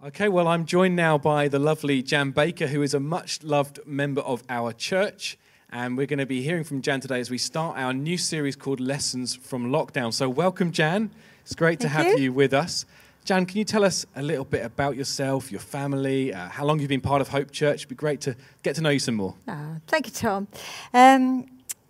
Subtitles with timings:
[0.00, 3.80] Okay, well, I'm joined now by the lovely Jan Baker, who is a much loved
[3.84, 5.36] member of our church.
[5.72, 8.54] And we're going to be hearing from Jan today as we start our new series
[8.54, 10.14] called Lessons from Lockdown.
[10.14, 11.10] So, welcome, Jan.
[11.40, 12.16] It's great to have you.
[12.16, 12.32] you.
[12.32, 12.86] with us.
[13.24, 16.78] Jan, can you tell us a little bit about yourself, your family, uh, how long
[16.78, 17.80] you've been part of Hope Church?
[17.80, 19.34] It'd be great to get to know you some more.
[19.48, 20.46] Ah, thank you, Tom.
[20.94, 21.44] Um,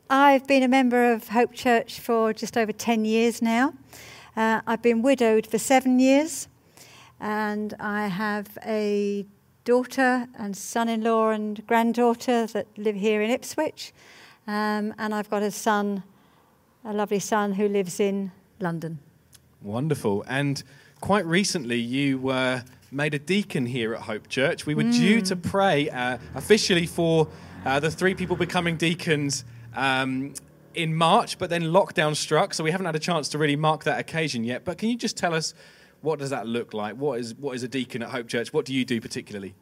[0.09, 3.75] I've been a member of Hope Church for just over 10 years now.
[4.35, 6.49] Uh, I've been widowed for seven years,
[7.21, 9.27] and I have a
[9.65, 13.93] daughter and son in law and granddaughter that live here in Ipswich.
[14.47, 16.03] Um, and I've got a son,
[16.85, 18.99] a lovely son, who lives in London.
[19.63, 20.25] Wonderful.
[20.27, 20.63] And
[21.01, 24.65] quite recently, you were made a deacon here at Hope Church.
[24.65, 27.29] We were due to pray uh, officially for
[27.67, 29.45] uh, the three people becoming deacons
[29.75, 30.33] um,
[30.75, 33.85] in March, but then lockdown struck, so we haven't had a chance to really mark
[33.85, 34.65] that occasion yet.
[34.65, 35.53] But can you just tell us
[36.01, 36.97] what does that look like?
[36.97, 38.53] What is what is a deacon at Hope Church?
[38.53, 39.55] What do you do particularly?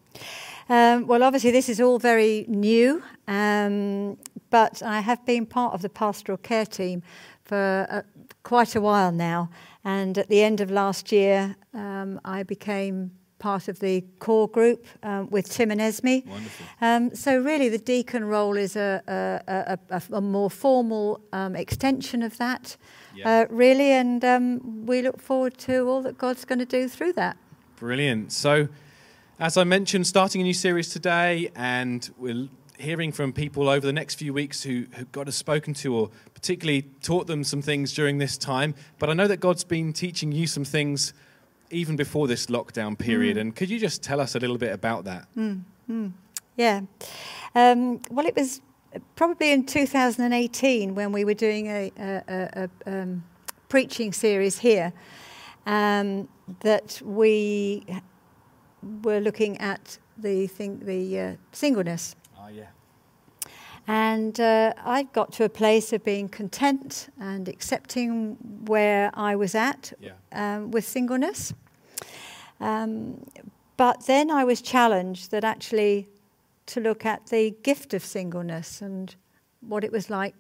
[0.68, 4.18] Um, well, obviously, this is all very new, um,
[4.50, 7.02] but I have been part of the pastoral care team
[7.44, 8.02] for uh,
[8.42, 9.50] quite a while now.
[9.84, 14.86] And at the end of last year, um, I became part of the core group
[15.04, 16.18] um, with Tim and Esme.
[16.26, 16.66] Wonderful.
[16.80, 21.54] Um, so, really, the deacon role is a, a, a, a, a more formal um,
[21.54, 22.76] extension of that,
[23.16, 23.40] Yeah.
[23.40, 27.14] uh, really, and um, we look forward to all that God's going to do through
[27.14, 27.36] that.
[27.76, 28.32] Brilliant.
[28.32, 28.68] So,
[29.38, 33.92] as I mentioned, starting a new series today, and we're hearing from people over the
[33.92, 37.92] next few weeks who, who God has spoken to or particularly taught them some things
[37.92, 38.74] during this time.
[38.98, 41.14] But I know that God's been teaching you some things
[41.70, 43.36] even before this lockdown period.
[43.36, 45.26] And could you just tell us a little bit about that?
[46.56, 46.82] Yeah.
[47.54, 48.60] Um, well, it was
[49.14, 53.24] probably in 2018 when we were doing a, a, a, a um,
[53.68, 54.92] preaching series here
[55.66, 56.28] um,
[56.60, 57.84] that we
[59.02, 62.14] were looking at the thing, the uh, singleness.
[62.38, 62.66] Oh, yeah.
[63.88, 69.54] And uh, I got to a place of being content and accepting where I was
[69.54, 70.12] at Yeah.
[70.32, 71.52] um, with singleness.
[72.60, 73.24] Um,
[73.76, 76.08] but then I was challenged that actually
[76.66, 79.14] to look at the gift of singleness and
[79.60, 80.34] what it was like,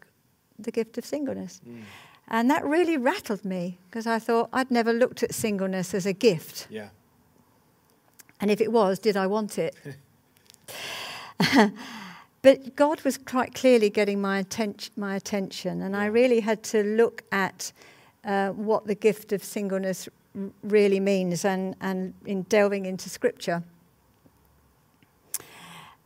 [0.58, 1.60] the gift of singleness.
[1.66, 1.82] Mm.
[2.28, 6.12] And that really rattled me because I thought I'd never looked at singleness as a
[6.12, 6.66] gift.
[6.68, 6.88] Yeah.
[8.40, 9.76] And if it was, did I want it?
[12.42, 16.82] but God was quite clearly getting my, atten- my attention, and I really had to
[16.82, 17.72] look at
[18.24, 23.62] uh, what the gift of singleness r- really means and, and in delving into scripture.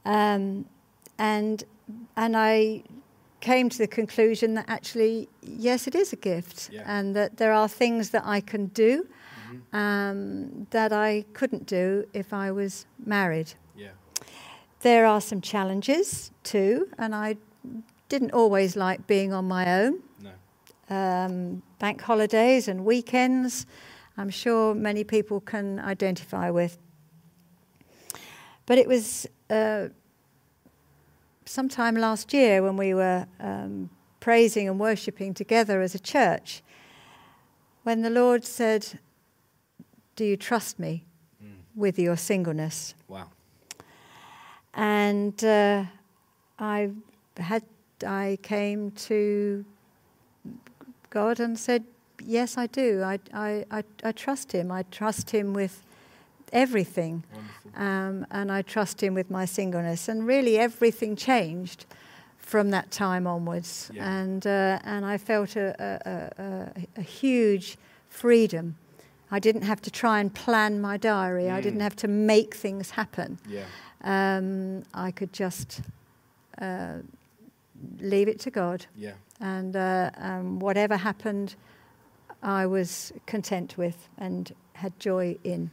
[0.04, 0.66] Um,
[1.18, 1.62] and,
[2.16, 2.82] and I
[3.40, 6.82] came to the conclusion that actually, yes, it is a gift, Yeah.
[6.86, 9.06] and that there are things that I can do
[9.50, 9.74] Mhm.
[9.74, 13.54] um, that I couldn't do if I was married.
[13.76, 13.88] Yeah.
[14.80, 17.36] There are some challenges too, and I
[18.08, 20.02] didn't always like being on my own.
[20.22, 20.30] No.
[20.96, 23.66] Um, bank holidays and weekends,
[24.16, 26.76] I'm sure many people can identify with.
[28.70, 29.88] But it was uh,
[31.44, 36.62] sometime last year when we were um, praising and worshipping together as a church
[37.82, 39.00] when the Lord said,
[40.14, 41.02] Do you trust me
[41.42, 41.62] Mm.
[41.74, 42.94] with your singleness?
[43.08, 43.30] Wow.
[44.74, 45.86] and uh,
[46.60, 46.90] I
[47.38, 47.64] had
[48.06, 49.64] I came to
[51.08, 51.82] God and said,
[52.24, 53.02] "Yes, I do.
[53.02, 54.70] I I I, I trust Him.
[54.70, 55.82] I trust Him with
[56.52, 57.24] everything,
[57.76, 61.84] um, and I trust Him with my singleness." And really, everything changed
[62.38, 64.20] from that time onwards, Yeah.
[64.20, 67.76] and uh, and I felt a, a, a, a, huge
[68.08, 68.74] freedom.
[69.30, 71.48] I didn't have to try and plan my diary.
[71.48, 71.62] I Mm.
[71.62, 73.64] didn't have to make things happen Yeah.
[74.02, 75.82] um, I could just
[76.60, 76.98] uh,
[78.00, 79.12] leave it to God, Yeah.
[79.40, 81.54] and uh, um, whatever happened,
[82.42, 85.70] I was content with and had joy in.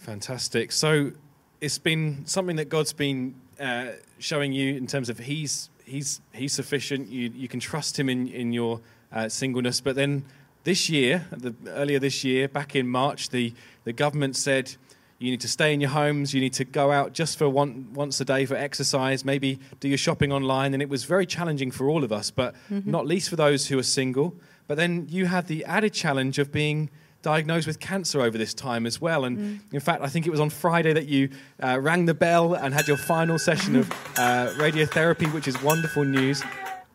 [0.00, 0.72] Fantastic.
[0.72, 1.12] So
[1.60, 3.88] it's been something that God's been uh,
[4.18, 7.08] showing you in terms of He's He's He's sufficient.
[7.08, 8.80] You you can trust Him in in your
[9.12, 9.80] uh, singleness.
[9.82, 10.24] But then
[10.64, 13.54] this year, the, earlier this year, back in March, the
[13.84, 14.74] the government said.
[15.22, 16.32] You need to stay in your homes.
[16.32, 19.22] You need to go out just for one, once a day for exercise.
[19.22, 20.72] Maybe do your shopping online.
[20.72, 23.78] And it was very challenging for all of us, but not least for those who
[23.78, 24.34] are single.
[24.66, 26.88] But then you had the added challenge of being
[27.22, 29.24] diagnosed with cancer over this time as well.
[29.24, 31.28] And in fact, I think it was on Friday that you
[31.62, 36.04] uh, rang the bell and had your final session of uh, radiotherapy, which is wonderful
[36.04, 36.42] news.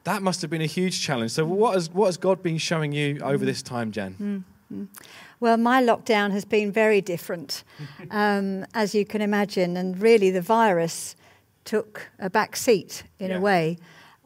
[0.04, 1.32] That must have been a huge challenge.
[1.32, 4.44] So, what has, what has God been showing you over this time, Jan?
[5.40, 7.64] Well, my lockdown has been very different,
[8.12, 11.16] um, as you can imagine, and really the virus
[11.66, 13.38] took a back seat in Yeah.
[13.38, 13.78] a way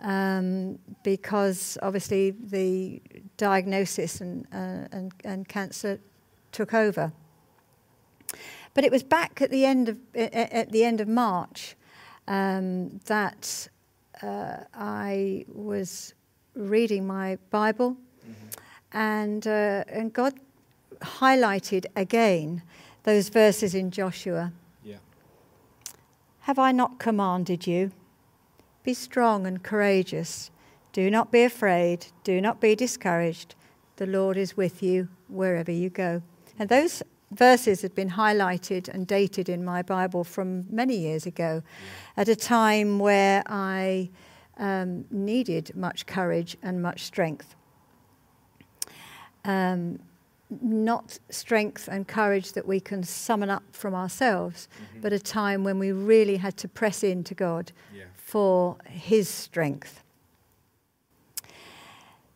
[0.01, 3.01] um, because obviously the
[3.37, 5.99] diagnosis and, uh, and, and cancer
[6.51, 7.11] took over.
[8.73, 11.75] But it was back at the end of, at the end of March
[12.27, 13.67] um, that
[14.21, 16.13] uh, I was
[16.53, 17.97] reading my Bible
[18.91, 20.33] and, uh, and God
[21.01, 22.61] highlighted again
[23.03, 24.51] those verses in Joshua.
[24.83, 24.97] Yeah.
[26.41, 27.91] Have I not commanded you?
[28.89, 30.49] Be strong and courageous.
[30.93, 32.07] Do not be afraid.
[32.23, 33.53] Do not be discouraged.
[33.97, 36.23] The Lord is with you wherever you go.
[36.57, 41.61] And those verses had been highlighted and dated in my Bible from many years ago
[42.17, 44.09] at a time where I
[44.57, 47.55] um, needed much courage and much strength.
[49.45, 49.99] Um,
[50.49, 55.01] not strength and courage that we can summon up from ourselves, Mhm.
[55.03, 58.05] but a time when we really had to press into God Yeah.
[58.29, 60.03] For His strength.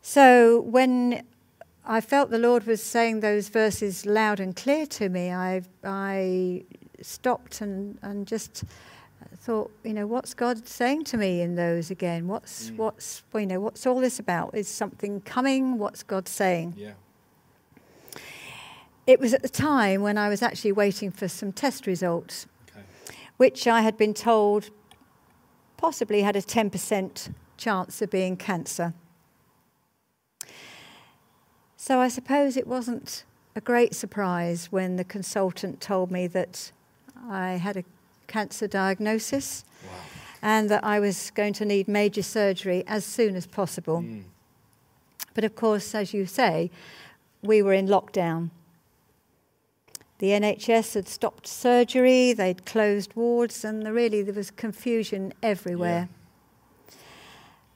[0.01, 1.24] So when
[1.86, 6.63] I felt the Lord was saying those verses loud and clear to me, I, I
[7.01, 8.63] stopped and, and just
[9.38, 12.28] thought, you know, what's God saying to me in those again?
[12.28, 12.78] What's, Mm.
[12.78, 14.56] what's, you know, what's all this about?
[14.56, 15.78] Is something coming?
[15.78, 16.74] What's God saying?
[16.78, 16.94] Yeah.
[19.06, 22.86] It was at the time when I was actually waiting for some test results, Okay.
[23.38, 24.69] which I had been told
[25.83, 28.94] possibly had a 10% chance of being cancer.
[31.75, 36.71] So I suppose it wasn't a great surprise when the consultant told me that
[37.30, 37.83] I had a
[38.27, 39.89] cancer diagnosis Wow.
[40.41, 44.03] and that I was going to need major surgery as soon as possible.
[44.03, 44.24] Mm.
[45.33, 46.71] But of course, as you say,
[47.41, 48.51] we were in lockdown.
[50.19, 56.07] The NHS had stopped surgery, they'd closed wards, and there really there was confusion everywhere.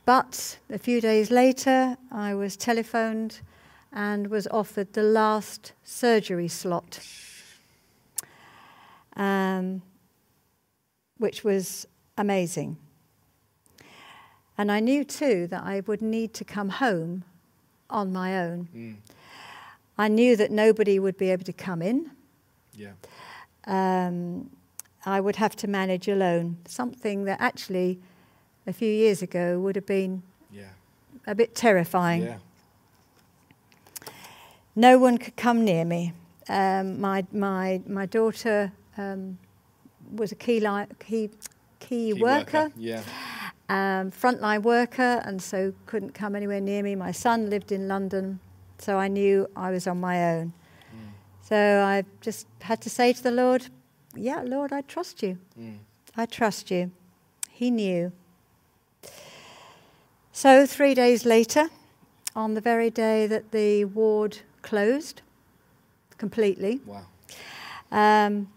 [0.06, 3.42] But a few days later, I was telephoned
[3.92, 7.00] and was offered the last surgery slot,
[9.18, 9.82] um,
[11.18, 11.88] which was
[12.18, 12.78] amazing.
[14.58, 17.24] And I knew too that I would need to come home
[17.90, 18.70] on my own.
[18.76, 18.96] Mm.
[19.98, 22.12] I knew that nobody would be able to come in.
[22.78, 22.94] Yeah.
[23.66, 24.52] Um,
[25.06, 28.00] I would have to manage alone, something that actually
[28.66, 30.70] a few years ago would have been Yeah.
[31.26, 32.24] a bit terrifying.
[32.24, 32.38] Yeah.
[34.76, 36.14] No one could come near me.
[36.50, 39.38] Um, my, my, my daughter um,
[40.12, 41.34] was a key, li- key, key,
[41.80, 43.04] Key worker, Yeah.
[43.70, 46.96] um, frontline worker, and so couldn't come anywhere near me.
[46.96, 48.40] My son lived in London,
[48.80, 50.54] so I knew I was on my own.
[51.48, 53.68] So I just had to say to the Lord,
[54.16, 55.38] Yeah, Lord, I trust you.
[55.58, 55.78] Mm.
[56.16, 56.92] I trust you.
[57.50, 58.12] He knew.
[60.34, 61.70] So, three days later,
[62.36, 65.22] on the very day that the ward closed
[66.18, 67.06] completely, Wow.
[67.92, 68.50] um,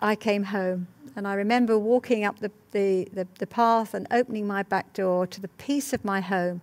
[0.00, 0.88] I came home.
[1.16, 5.26] And I remember walking up the, the, the, the path and opening my back door
[5.26, 6.60] to the peace of my home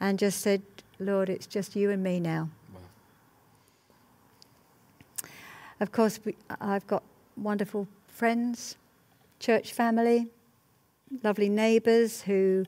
[0.00, 0.62] and just said,
[0.98, 2.48] Lord, it's just you and me now.
[2.72, 2.80] Wow.
[5.80, 7.02] Of course, we, I've got
[7.38, 8.76] wonderful friends,
[9.38, 10.28] church family,
[11.22, 12.66] lovely neighbours who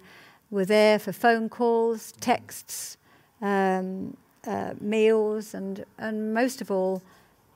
[0.50, 2.96] were there for phone calls, texts,
[3.42, 7.02] um, uh, meals, and, and most of all,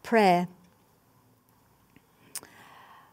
[0.03, 0.47] prayer.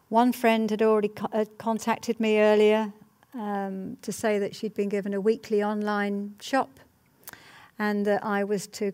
[0.09, 2.91] One friend had already co- had contacted me earlier
[3.33, 6.79] um, to say that she'd been given a weekly online shop
[7.79, 8.91] and that I was to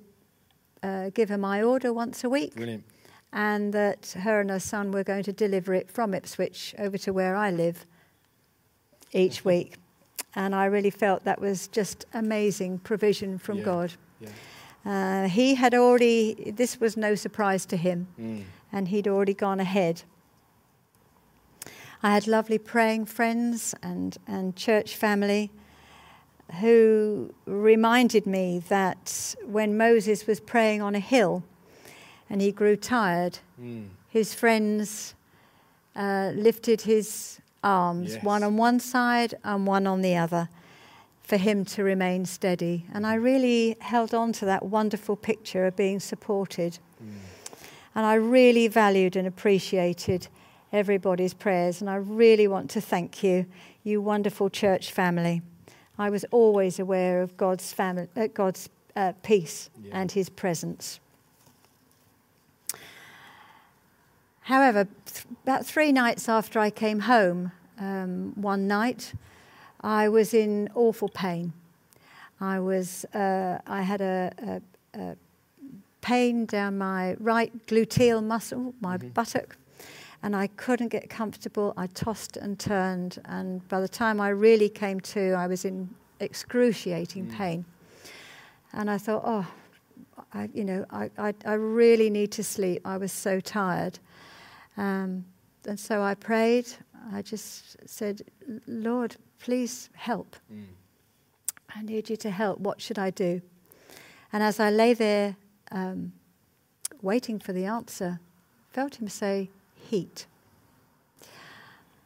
[0.82, 2.86] uh, give her my order once a week Brilliant.
[3.32, 7.14] And that her and her son were going to deliver it from Ipswich over to
[7.14, 7.86] where I live
[9.14, 9.76] each week.
[10.36, 13.64] And I really felt that was just amazing provision from Yeah.
[13.64, 13.94] God.
[14.20, 14.30] Yeah.
[14.86, 18.44] Uh, he had already, this was no surprise to him, Mm.
[18.72, 20.04] and he'd already gone ahead.
[22.02, 25.52] I had lovely praying friends and, and church family
[26.62, 31.44] who reminded me that when Moses was praying on a hill
[32.30, 33.88] and he grew tired, Mm.
[34.10, 35.16] his friends
[35.96, 38.24] uh, lifted his arms, Yes.
[38.24, 40.48] one on one side and one on the other,
[41.24, 42.86] for him to remain steady.
[42.94, 46.80] And I really held on to that wonderful picture of being supported.
[47.04, 47.14] Mm.
[47.96, 50.28] And I really valued and appreciated
[50.72, 51.82] everybody's prayers.
[51.82, 53.46] And I really want to thank you,
[53.84, 55.42] you wonderful church family.
[55.98, 60.00] I was always aware of God's, family, uh, God's uh, peace Yeah.
[60.00, 61.00] and his presence.
[64.50, 69.14] However, th- about three nights after I came home, um, one night,
[69.82, 71.54] I was in awful pain.
[72.42, 74.34] I was, uh, I had a,
[74.96, 75.16] a, a,
[76.02, 79.10] pain down my right gluteal muscle, my mm-hmm.
[79.10, 79.56] buttock,
[80.24, 81.76] and I couldn't get comfortable.
[81.78, 85.94] I tossed and turned, and by the time I really came to, I was in
[86.20, 87.38] excruciating mm.
[87.38, 87.66] pain.
[88.74, 89.46] And I thought, oh,
[90.34, 92.82] I, you know, I, I, I, really need to sleep.
[92.84, 94.00] I was so tired.
[94.80, 95.26] Um,
[95.68, 96.68] and so I prayed.
[97.14, 98.22] I just said,
[98.66, 100.38] Lord, please help.
[100.52, 100.68] Mm.
[101.76, 102.60] I need you to help.
[102.60, 103.42] What should I do?
[104.32, 105.36] And as I lay there
[105.72, 106.14] um,
[107.02, 108.20] waiting for the answer,
[108.72, 110.26] felt him say, heat.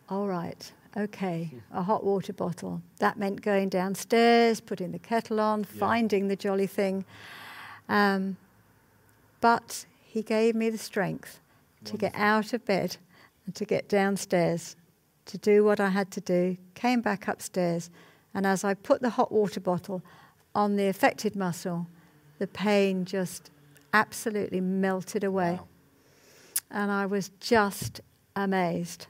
[0.10, 2.82] All right, okay, a hot water bottle.
[2.98, 5.80] That meant going downstairs, putting the kettle on, yeah.
[5.80, 7.06] finding the jolly thing.
[7.88, 8.38] Um,
[9.42, 11.40] but he gave me the strength
[11.92, 11.98] Wonderful.
[11.98, 12.98] to get out of bed
[13.46, 14.76] and to get downstairs,
[15.26, 17.90] to do what I had to do, came back upstairs,
[18.34, 20.02] and as I put the hot water bottle
[20.56, 21.88] on the affected muscle,
[22.40, 23.52] the pain just
[23.94, 25.54] absolutely melted away.
[25.54, 25.68] Wow.
[26.72, 28.02] And I was just
[28.36, 29.08] amazed.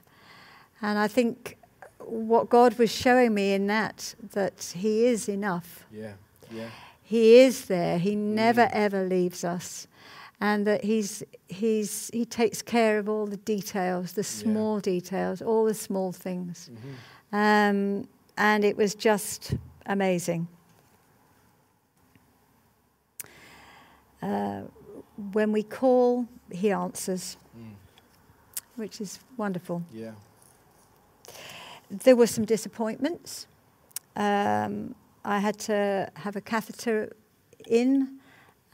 [0.82, 1.56] And I think
[1.98, 5.86] what God was showing me in that, that He is enough.
[5.90, 6.12] Yeah,
[6.50, 6.68] yeah.
[7.02, 7.98] He is there.
[7.98, 8.70] He never, mm.
[8.72, 9.86] ever leaves us.
[10.44, 14.92] And that he's, he's, he takes care of all the details, the small yeah.
[14.94, 16.70] details, all the small things.
[16.70, 17.34] Mm-hmm.
[17.34, 19.54] Um, and it was just
[19.86, 20.46] amazing.
[24.20, 24.62] Uh,
[25.32, 27.72] when we call, he answers, mm.
[28.76, 29.82] which is wonderful.
[29.94, 30.12] Yeah.
[31.90, 33.46] There were some disappointments.
[34.14, 37.16] Um, I had to have a catheter
[37.66, 38.18] in,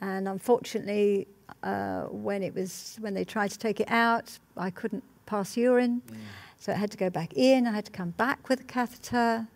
[0.01, 1.29] and unfortunately,
[1.63, 6.03] uh, when it was when they tried to take it out, I couldn't pass urine,
[6.07, 6.17] mm.
[6.59, 7.67] so I had to go back in.
[7.67, 9.47] I had to come back with a catheter.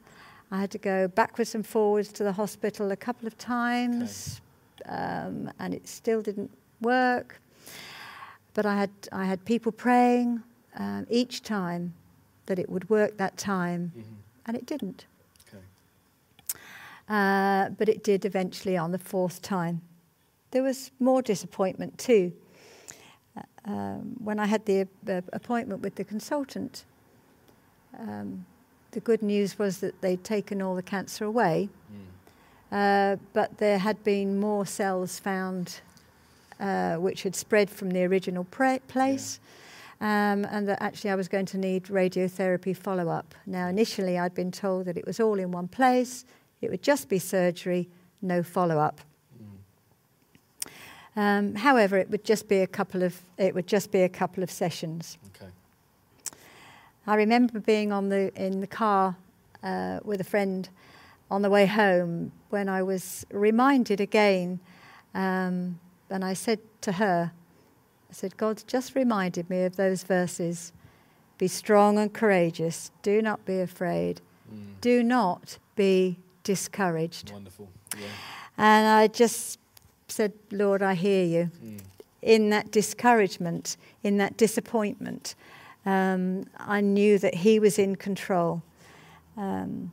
[0.51, 4.41] I had to go backwards and forwards to the hospital a couple of times,
[4.87, 4.95] okay.
[4.95, 7.41] um, and it still didn't work.
[8.55, 10.43] But I had I had people praying
[10.79, 11.95] um, each time
[12.47, 14.15] that it would work that time, mm-hmm.
[14.47, 15.07] and it didn't.
[17.09, 19.83] Uh, but it did eventually on the fourth time.
[20.55, 22.33] There was more disappointment too.
[23.37, 26.85] Uh, um, when I had the uh, appointment with the consultant,
[27.99, 28.47] um,
[28.93, 31.69] the good news was that they'd taken all the cancer away,
[32.71, 33.19] mm.
[33.33, 35.81] but there had been more cells found
[36.61, 39.41] uh, which had spread from the original place.
[40.01, 40.33] Yeah.
[40.33, 43.35] Um, and that actually I was going to need radiotherapy follow up.
[43.45, 46.25] Now, initially, I'd been told that it was all in one place,
[46.61, 47.89] it would just be surgery,
[48.23, 49.01] no follow up.
[51.16, 54.42] Um, however, it would just be a couple of it would just be a couple
[54.42, 55.18] of sessions.
[55.37, 55.50] Okay.
[57.06, 59.16] I remember being on the in the car
[59.62, 60.68] uh, with a friend
[61.30, 64.61] on the way home when I was reminded again,
[65.14, 65.78] um,
[66.11, 67.33] and I said to her,
[68.11, 70.73] I said, God just reminded me of those verses.
[71.38, 72.92] Be strong and courageous.
[73.02, 74.21] Do not be afraid.
[74.52, 74.80] Mm.
[74.80, 77.33] Do not be discouraged.
[77.33, 77.68] Wonderful.
[77.99, 78.06] Yeah.
[78.56, 79.59] And I just
[80.09, 81.51] said, Lord, I hear you.
[81.65, 81.81] Mm.
[82.23, 85.35] In that discouragement, in that disappointment,
[85.85, 88.63] um, I knew that He was in control
[89.37, 89.93] um,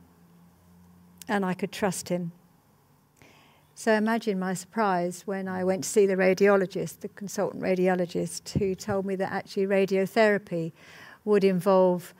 [1.28, 2.32] and I could trust Him.
[3.74, 8.74] So imagine my surprise when I went to see the radiologist, the consultant radiologist, who
[8.74, 10.72] told me that actually radiotherapy
[11.24, 12.14] would involve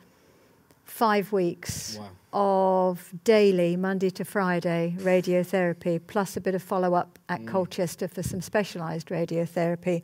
[0.84, 2.10] five weeks wow.
[2.32, 7.48] of daily, Monday to Friday, radiotherapy, plus a bit of follow up at mm.
[7.48, 10.02] Colchester for some specialised radiotherapy.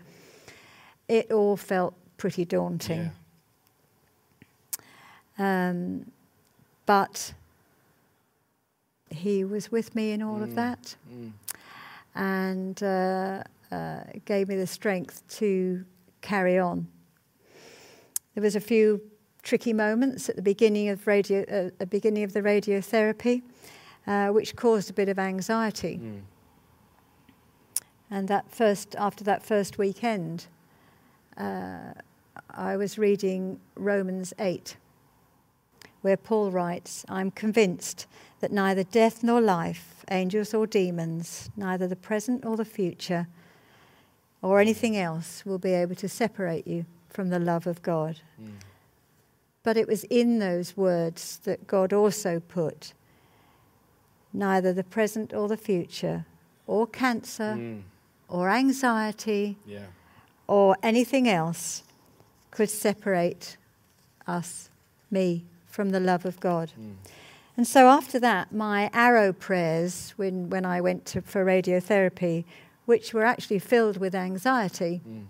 [1.08, 3.10] It all felt pretty daunting.
[5.38, 5.68] Yeah.
[5.70, 6.10] Um,
[6.86, 7.32] but
[9.10, 10.42] he was with me in all mm.
[10.42, 11.32] of that mm.
[12.14, 15.84] and uh, uh, gave me the strength to
[16.20, 16.86] carry on.
[18.34, 19.00] There was a few
[19.48, 23.40] tricky moments at the beginning of radio, uh, the beginning of the radiotherapy,
[24.06, 25.98] uh, which caused a bit of anxiety.
[26.02, 26.20] Mm.
[28.10, 30.48] And that first, after that first weekend,
[31.38, 31.94] uh,
[32.50, 34.76] I was reading Romans 8,
[36.02, 38.06] where Paul writes, I'm convinced
[38.40, 43.28] that neither death nor life, angels or demons, neither the present or the future,
[44.42, 48.20] or anything else will be able to separate you from the love of God.
[48.40, 48.52] Mm.
[49.68, 52.94] But it was in those words that God also put
[54.32, 56.24] neither the present or the future,
[56.66, 57.82] or cancer, mm.
[58.30, 59.88] or anxiety, yeah.
[60.46, 61.82] or anything else
[62.50, 63.58] could separate
[64.26, 64.70] us,
[65.10, 66.72] me, from the love of God.
[66.80, 66.94] Mm.
[67.58, 72.46] And so after that, my arrow prayers, when, when I went to, for radiotherapy,
[72.86, 75.26] which were actually filled with anxiety, Mm.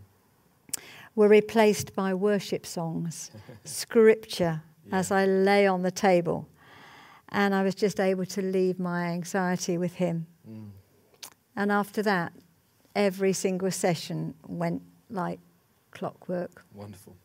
[1.14, 3.30] Were replaced by worship songs,
[3.64, 4.62] scripture,
[4.92, 6.48] as I lay on the table.
[7.30, 10.26] And I was just able to leave my anxiety with him.
[10.48, 10.70] Mm.
[11.56, 12.32] And after that,
[12.96, 15.40] every single session went like
[15.90, 16.64] clockwork.
[16.74, 17.16] Wonderful.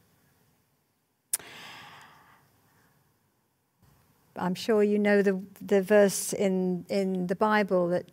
[4.36, 8.08] I'm sure you know the, the verse in, in the Bible that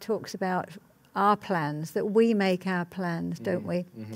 [0.00, 0.70] talks about
[1.14, 3.68] our plans, that we make our plans, don't Mm.
[3.68, 4.06] we?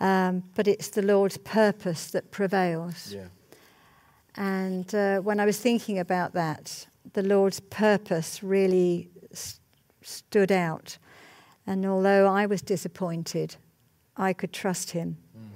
[0.00, 3.12] Um, but it's the Lord's purpose that prevails.
[3.12, 3.26] Yeah.
[4.36, 9.60] And uh, when I was thinking about that, the Lord's purpose really s-
[10.02, 10.96] stood out.
[11.66, 13.56] And although I was disappointed,
[14.16, 15.18] I could trust Him.
[15.36, 15.48] Mm.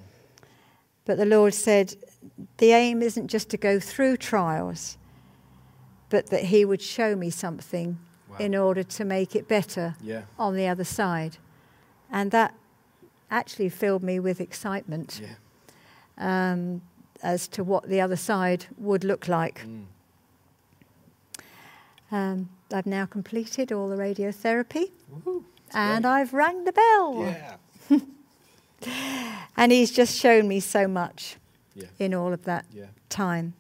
[1.05, 1.95] But the Lord said,
[2.59, 4.99] the aim isn't just to go through trials,
[6.11, 7.99] but that He would show me something
[8.29, 8.37] Wow.
[8.39, 10.23] in order to make it better Yeah.
[10.39, 11.37] on the other side.
[12.11, 12.53] And that
[13.31, 16.53] actually filled me with excitement Yeah.
[16.53, 16.83] um,
[17.23, 19.63] as to what the other side would look like.
[19.67, 19.85] Mm.
[22.13, 25.45] Um, I've now completed all the radiotherapy Woohoo.
[25.73, 26.11] And great.
[26.13, 27.25] I've rang the bell.
[27.25, 27.57] Yeah.
[29.57, 31.37] And He's just shown me so much
[31.75, 31.87] Yeah.
[31.99, 32.87] in all of that Yeah.
[33.09, 33.55] time.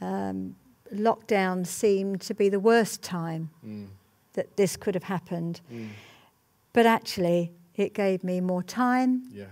[0.00, 0.56] Um,
[0.92, 3.88] lockdown seemed to be the worst time Mm.
[4.32, 5.90] that this could have happened, Mm.
[6.72, 9.22] but actually, it gave me more time.
[9.32, 9.46] Yeah.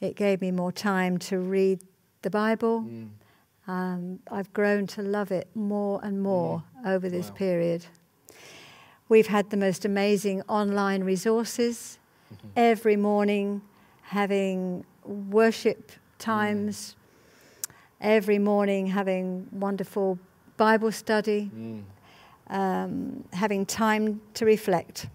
[0.00, 1.80] It gave me more time to read
[2.22, 2.82] the Bible.
[2.82, 3.08] Mm.
[3.68, 7.36] Um, I've grown to love it more and more over this Wow.
[7.36, 7.86] period.
[9.08, 11.98] We've had the most amazing online resources
[12.32, 12.50] Mhm.
[12.56, 13.62] every morning,
[14.02, 16.96] having worship times,
[18.00, 20.18] every morning having wonderful
[20.56, 21.82] Bible study, Mm.
[22.48, 25.06] um, having time to reflect.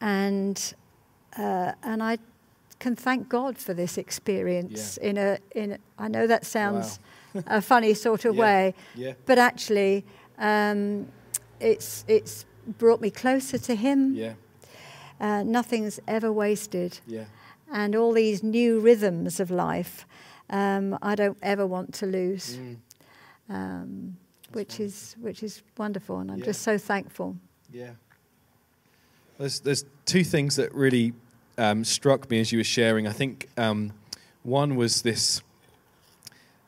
[0.00, 0.74] And,
[1.38, 2.18] uh, and I
[2.78, 6.98] can thank God for this experience in a, in a, I know that sounds
[7.46, 8.40] a funny sort of Yeah.
[8.40, 9.12] way, Yeah.
[9.26, 10.04] but actually
[10.38, 11.06] um,
[11.60, 12.46] it's, it's
[12.78, 14.14] brought me closer to Him.
[14.14, 14.32] Yeah.
[15.20, 17.00] Uh, nothing's ever wasted.
[17.06, 17.24] Yeah.
[17.72, 20.06] And all these new rhythms of life,
[20.48, 22.76] um, I don't ever want to lose, Mm.
[23.48, 24.16] um,
[24.52, 24.84] which, wonderful.
[24.86, 26.18] is, which is wonderful.
[26.18, 26.46] And I'm Yeah.
[26.46, 27.36] just so thankful.
[27.70, 27.90] Yeah.
[29.40, 31.14] There's there's two things that really
[31.56, 33.06] um, struck me as you were sharing.
[33.06, 33.94] I think um,
[34.42, 35.40] one was this,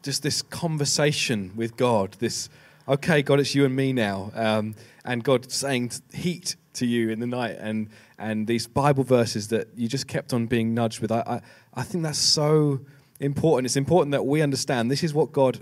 [0.03, 2.17] just this conversation with God.
[2.19, 2.49] This,
[2.89, 7.21] okay, God, it's you and me now, um, and God saying heat to you in
[7.21, 11.13] the night, and and these Bible verses that you just kept on being nudged with.
[11.13, 11.41] I I,
[11.75, 12.81] I think that's so
[13.21, 13.67] important.
[13.67, 15.59] It's important that we understand this is what God,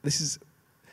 [0.00, 0.38] this is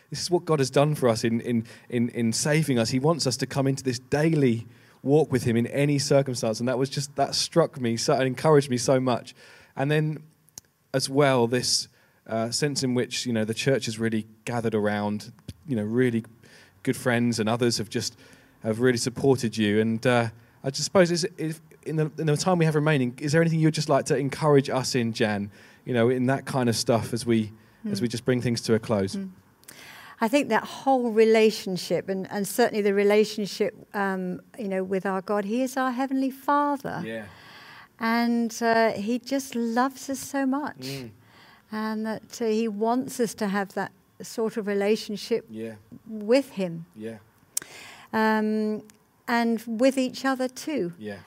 [0.10, 2.89] this is what God has done for us in, in, in, in saving us.
[2.89, 4.67] He wants us to come into this daily
[5.03, 6.59] walk with Him in any circumstance.
[6.59, 9.33] And that was just, that struck me so, and encouraged me so much.
[9.75, 10.23] And then
[10.93, 11.87] as well, this
[12.27, 15.31] uh, sense in which, you know, the church has really gathered around,
[15.67, 16.23] you know, really
[16.83, 18.17] good friends and others have just,
[18.63, 19.79] have really supported you.
[19.79, 20.27] And uh,
[20.63, 23.41] I just suppose, is, if, in, the, in the time we have remaining, is there
[23.41, 25.49] anything you'd just like to encourage us in, Jan,
[25.85, 27.51] you know, in that kind of stuff as we,
[27.89, 29.15] as we just bring things to a close?
[29.15, 29.29] Mm.
[30.23, 35.21] I think that whole relationship, and, and certainly the relationship, um, you know, with our
[35.21, 37.25] God, He is our heavenly Father, Yeah.
[37.99, 41.10] and uh, He just loves us so much, Mm.
[41.71, 45.73] and that uh, He wants us to have that sort of relationship Yeah.
[46.07, 47.17] with Him, Yeah.
[48.13, 48.84] um,
[49.27, 50.93] and with each other too.
[50.99, 51.17] Yeah.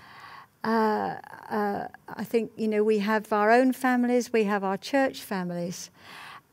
[0.62, 1.16] uh,
[1.50, 5.90] uh, I think you know we have our own families, we have our church families,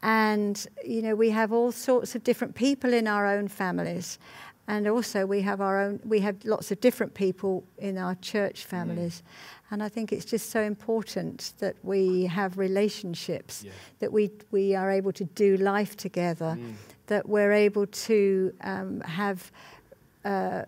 [0.04, 4.20] and you know we have all sorts of different people in our own families,
[4.68, 8.66] and also we have our own we have lots of different people in our church
[8.66, 9.24] families,
[9.70, 13.72] and I think it's just so important that we have relationships, Yeah.
[14.00, 16.74] that we we are able to do life together, Mm.
[17.08, 19.52] that we're able to um, have
[20.26, 20.64] uh,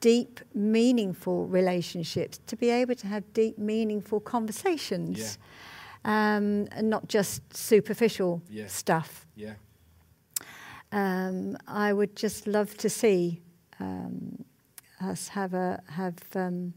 [0.00, 5.38] deep, meaningful relationships, to be able to have deep, meaningful conversations,
[6.06, 8.68] um, and not just superficial Yeah.
[8.68, 9.26] stuff.
[9.36, 9.54] Yeah.
[10.92, 13.42] Um, I would just love to see
[13.80, 14.44] um,
[15.00, 16.14] us have a have.
[16.34, 16.72] Um,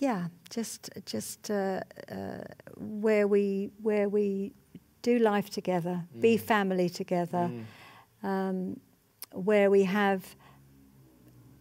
[0.00, 1.80] yeah, just just uh,
[2.12, 2.44] uh,
[2.76, 4.52] where we where we
[5.02, 6.40] do life together, be Mm.
[6.40, 7.50] family together,
[8.22, 8.28] Mm.
[8.28, 8.80] um,
[9.32, 10.20] where we have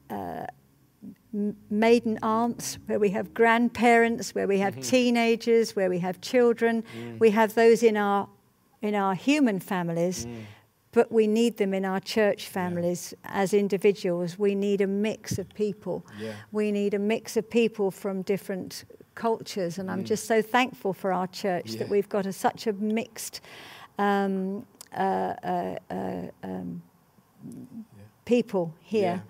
[0.10, 0.46] uh,
[1.70, 4.82] maiden aunts, where we have grandparents, where we have mm-hmm.
[4.82, 6.84] teenagers, where we have children.
[6.98, 7.20] Mm.
[7.20, 8.28] We have those in our
[8.82, 10.44] in our human families, mm.
[10.92, 13.32] but we need them in our church families yeah.
[13.34, 14.38] as individuals.
[14.38, 16.06] We need a mix of people.
[16.20, 16.34] Yeah.
[16.52, 19.94] We need a mix of people from different cultures, and mm.
[19.94, 21.80] I'm just so thankful for our church yeah.
[21.80, 23.42] that we've got a, such a mixed.
[24.00, 26.82] Um, uh, uh, uh, um,
[28.26, 29.22] people here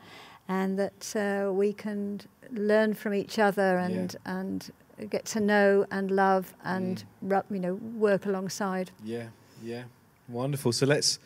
[0.47, 4.39] and that uh, we can learn from each other and yeah.
[4.39, 4.71] and
[5.09, 7.43] get to know and love and mm.
[7.51, 8.91] you know work alongside.
[9.03, 9.27] Yeah,
[9.63, 9.83] yeah,
[10.27, 10.71] wonderful.
[10.71, 11.19] So let's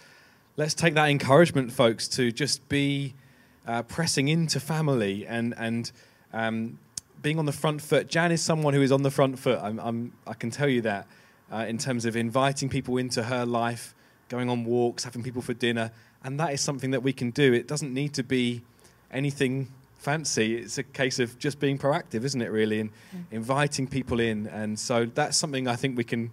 [0.58, 3.14] let's take that encouragement, folks, to just be
[3.68, 5.92] uh, pressing into family and and
[6.34, 6.80] um,
[7.22, 8.08] being on the front foot.
[8.08, 9.60] Jan is someone who is on the front foot.
[9.62, 11.08] I'm, I'm i can tell you that
[11.52, 13.94] uh, in terms of inviting people into her life,
[14.30, 15.92] going on walks, having people for dinner,
[16.24, 17.54] and that is something that we can do.
[17.54, 18.64] It doesn't need to be
[19.12, 20.56] anything fancy.
[20.56, 23.24] It's a case of just being proactive, isn't it, really, and mm.
[23.32, 24.48] inviting people in.
[24.48, 26.32] And so that's something I think we can,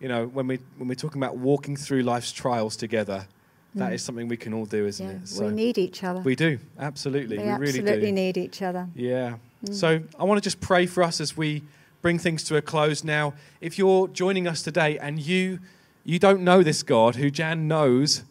[0.00, 3.26] you know, when, we, when we're talking about walking through life's trials together,
[3.74, 3.94] that mm.
[3.94, 5.28] is something we can all do, isn't yeah, it?
[5.28, 6.20] So we need each other.
[6.20, 7.38] We do, absolutely.
[7.38, 8.12] We, we absolutely really do.
[8.12, 8.88] need each other.
[8.94, 9.36] Yeah.
[9.64, 9.74] Mm.
[9.74, 11.62] So I want to just pray for us as we
[12.02, 13.32] bring things to a close now.
[13.60, 15.60] If you're joining us today and you
[16.04, 18.24] you don't know this God who Jan knows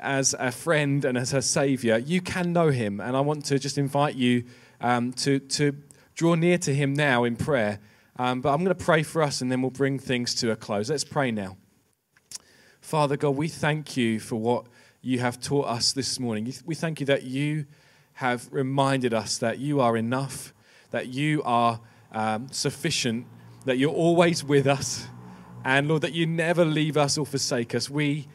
[0.00, 3.00] as a friend and as her savior, you can know him.
[3.00, 4.44] And I want to just invite you
[4.80, 5.76] um, to, to
[6.14, 7.80] draw near to him now in prayer.
[8.16, 10.56] Um, but I'm going to pray for us and then we'll bring things to a
[10.56, 10.90] close.
[10.90, 11.56] Let's pray now.
[12.80, 14.66] Father God, we thank you for what
[15.00, 16.52] you have taught us this morning.
[16.64, 17.66] We thank you that you
[18.14, 20.52] have reminded us that you are enough,
[20.90, 21.80] that you are
[22.10, 23.26] um, sufficient,
[23.64, 25.06] that you're always with us,
[25.64, 27.90] and Lord, that you never leave us or forsake us.
[27.90, 28.26] We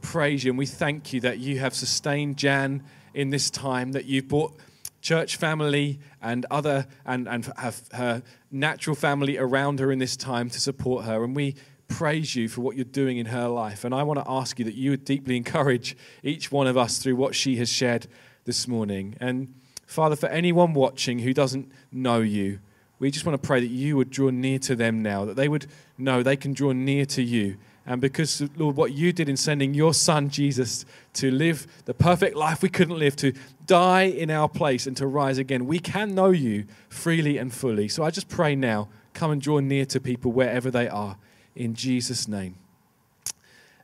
[0.00, 2.82] praise you and we thank you that you have sustained Jan
[3.14, 4.54] in this time, that you've brought
[5.00, 10.50] church family and other and, and have her natural family around her in this time
[10.50, 11.24] to support her.
[11.24, 11.54] And we
[11.88, 13.84] praise you for what you're doing in her life.
[13.84, 16.98] And I want to ask you that you would deeply encourage each one of us
[16.98, 18.06] through what she has shared
[18.44, 19.16] this morning.
[19.20, 19.54] And
[19.86, 22.60] Father, for anyone watching who doesn't know you,
[22.98, 25.48] we just want to pray that you would draw near to them now, that they
[25.48, 29.36] would know they can draw near to you and because, Lord, what you did in
[29.36, 33.32] sending your son, Jesus, to live the perfect life we couldn't live, to
[33.66, 37.88] die in our place and to rise again, we can know you freely and fully.
[37.88, 41.16] So I just pray now, come and draw near to people wherever they are.
[41.56, 42.56] In Jesus' name.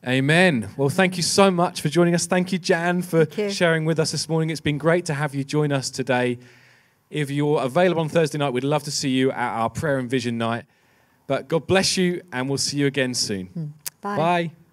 [0.07, 0.69] Amen.
[0.77, 2.27] Well, thank you so much for joining us.
[2.27, 3.51] Thank you, Jan, for you.
[3.51, 4.51] sharing with us this morning.
[4.51, 6.39] It's been great to have you join us today.
[7.11, 10.09] If you're available on Thursday night, we'd love to see you at our prayer and
[10.09, 10.65] vision night.
[11.27, 13.47] But God bless you, and we'll see you again soon.
[13.47, 13.67] Hmm.
[14.01, 14.17] Bye.
[14.17, 14.66] Bye.